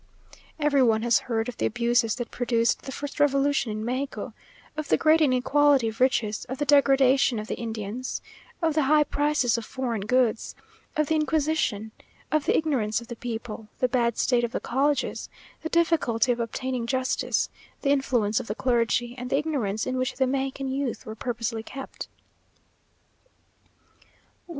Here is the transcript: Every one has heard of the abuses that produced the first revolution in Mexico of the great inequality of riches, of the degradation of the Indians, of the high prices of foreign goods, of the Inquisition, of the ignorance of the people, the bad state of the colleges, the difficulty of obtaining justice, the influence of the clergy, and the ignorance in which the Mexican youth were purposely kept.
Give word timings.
Every 0.59 0.81
one 0.81 1.03
has 1.03 1.19
heard 1.29 1.47
of 1.47 1.57
the 1.57 1.67
abuses 1.67 2.15
that 2.15 2.31
produced 2.31 2.81
the 2.81 2.91
first 2.91 3.19
revolution 3.19 3.71
in 3.71 3.85
Mexico 3.85 4.33
of 4.75 4.87
the 4.87 4.97
great 4.97 5.21
inequality 5.21 5.89
of 5.89 5.99
riches, 5.99 6.43
of 6.45 6.57
the 6.57 6.65
degradation 6.65 7.37
of 7.37 7.45
the 7.45 7.53
Indians, 7.59 8.19
of 8.63 8.73
the 8.73 8.85
high 8.85 9.03
prices 9.03 9.59
of 9.59 9.63
foreign 9.67 10.01
goods, 10.07 10.55
of 10.97 11.05
the 11.05 11.13
Inquisition, 11.13 11.91
of 12.31 12.45
the 12.47 12.57
ignorance 12.57 12.99
of 12.99 13.09
the 13.09 13.15
people, 13.15 13.67
the 13.77 13.87
bad 13.87 14.17
state 14.17 14.43
of 14.43 14.53
the 14.53 14.59
colleges, 14.59 15.29
the 15.61 15.69
difficulty 15.69 16.31
of 16.31 16.39
obtaining 16.39 16.87
justice, 16.87 17.51
the 17.83 17.91
influence 17.91 18.39
of 18.39 18.47
the 18.47 18.55
clergy, 18.55 19.13
and 19.19 19.29
the 19.29 19.37
ignorance 19.37 19.85
in 19.85 19.97
which 19.99 20.15
the 20.15 20.25
Mexican 20.25 20.67
youth 20.69 21.05
were 21.05 21.13
purposely 21.13 21.61
kept. 21.61 22.07